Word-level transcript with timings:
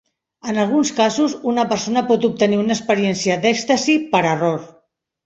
En 0.51 0.55
alguns 0.61 0.91
casos, 0.99 1.35
una 1.51 1.65
persona 1.73 2.03
pot 2.11 2.25
obtenir 2.29 2.57
una 2.63 2.75
experiència 2.77 3.37
d'èxtasi 3.45 3.97
"per 4.15 4.23
error". 4.31 4.65